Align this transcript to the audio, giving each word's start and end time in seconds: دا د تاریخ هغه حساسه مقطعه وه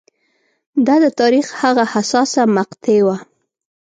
دا 0.85 0.95
د 1.03 1.05
تاریخ 1.19 1.47
هغه 1.61 1.83
حساسه 1.93 2.41
مقطعه 2.57 3.01
وه 3.05 3.17